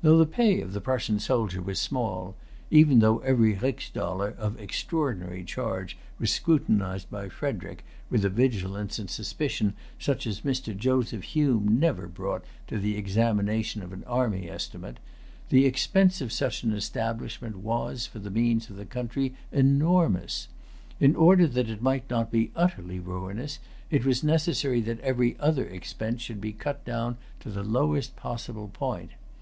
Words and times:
Though 0.00 0.16
the 0.16 0.24
pay 0.24 0.62
of 0.62 0.72
the 0.72 0.80
Prussian 0.80 1.18
soldier 1.20 1.60
was 1.60 1.78
small, 1.78 2.36
though 2.70 3.18
every 3.18 3.52
rix 3.52 3.90
dollar 3.90 4.30
of 4.38 4.58
extraordinary 4.58 5.44
charge 5.44 5.98
was 6.18 6.32
scrutinized 6.32 7.10
by 7.10 7.28
Frederic 7.28 7.84
with 8.08 8.24
a 8.24 8.30
vigilance 8.30 8.98
and 8.98 9.10
suspicion 9.10 9.74
such 9.98 10.26
as 10.26 10.40
Mr. 10.40 10.74
Joseph 10.74 11.22
Hume 11.22 11.78
never 11.78 12.06
brought 12.08 12.46
to 12.68 12.78
the 12.78 12.96
examination 12.96 13.82
of 13.82 13.92
an 13.92 14.04
army 14.06 14.48
estimate, 14.48 14.96
the 15.50 15.66
expense 15.66 16.22
of 16.22 16.32
such 16.32 16.62
an 16.62 16.72
establishment 16.72 17.56
was, 17.58 18.06
for 18.06 18.20
the 18.20 18.30
means 18.30 18.70
of 18.70 18.76
the 18.76 18.86
country, 18.86 19.34
enormous. 19.52 20.48
In 20.98 21.14
order 21.14 21.46
that 21.46 21.68
it 21.68 21.82
might 21.82 22.08
not 22.08 22.30
be 22.32 22.52
utterly 22.56 22.98
ruinous, 22.98 23.58
it 23.90 24.06
was 24.06 24.24
necessary 24.24 24.80
that 24.80 25.00
every 25.00 25.36
other 25.38 25.66
expense 25.66 26.22
should 26.22 26.40
be 26.40 26.54
cut 26.54 26.86
down 26.86 27.18
to 27.40 27.50
the 27.50 27.62
lowest 27.62 28.16
possible 28.16 28.68
point. 28.68 29.10